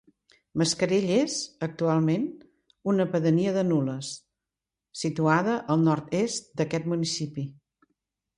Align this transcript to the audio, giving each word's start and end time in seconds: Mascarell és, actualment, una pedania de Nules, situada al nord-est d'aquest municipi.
Mascarell 0.59 1.09
és, 1.15 1.33
actualment, 1.67 2.25
una 2.93 3.07
pedania 3.11 3.51
de 3.59 3.65
Nules, 3.67 4.09
situada 5.03 5.59
al 5.75 5.85
nord-est 5.91 6.51
d'aquest 6.63 6.91
municipi. 6.97 7.47